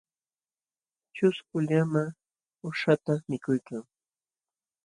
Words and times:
Ćhusku 1.15 1.55
llaman 1.67 2.09
quśhqata 2.61 3.13
mikuykan. 3.29 3.83